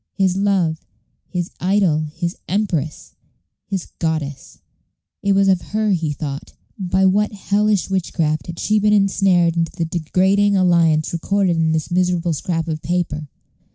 His 0.13 0.35
love, 0.35 0.83
his 1.29 1.51
idol, 1.59 2.07
his 2.15 2.35
empress, 2.47 3.13
his 3.67 3.85
goddess 3.99 4.57
it 5.21 5.33
was 5.33 5.47
of 5.47 5.61
her 5.61 5.91
he 5.91 6.11
thought. 6.11 6.53
By 6.79 7.05
what 7.05 7.33
hellish 7.33 7.87
witchcraft 7.87 8.47
had 8.47 8.57
she 8.57 8.79
been 8.79 8.93
insnared 8.93 9.55
into 9.55 9.73
the 9.73 9.85
degrading 9.85 10.55
alliance 10.57 11.13
recorded 11.13 11.55
in 11.55 11.71
this 11.71 11.91
miserable 11.91 12.33
scrap 12.33 12.67
of 12.67 12.81
paper? 12.81 13.27